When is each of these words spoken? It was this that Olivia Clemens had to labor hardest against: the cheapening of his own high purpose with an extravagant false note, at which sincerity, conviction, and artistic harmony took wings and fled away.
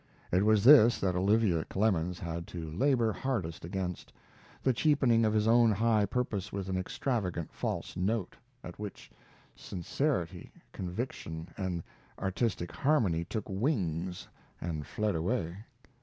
It 0.31 0.43
was 0.43 0.63
this 0.63 0.97
that 0.99 1.15
Olivia 1.15 1.63
Clemens 1.65 2.17
had 2.17 2.47
to 2.47 2.71
labor 2.71 3.13
hardest 3.13 3.63
against: 3.63 4.11
the 4.63 4.73
cheapening 4.73 5.25
of 5.25 5.33
his 5.35 5.47
own 5.47 5.71
high 5.71 6.07
purpose 6.07 6.51
with 6.51 6.69
an 6.69 6.75
extravagant 6.75 7.53
false 7.53 7.95
note, 7.95 8.35
at 8.63 8.79
which 8.79 9.11
sincerity, 9.55 10.51
conviction, 10.71 11.49
and 11.55 11.83
artistic 12.17 12.71
harmony 12.71 13.23
took 13.25 13.47
wings 13.47 14.27
and 14.59 14.87
fled 14.87 15.13
away. 15.13 15.55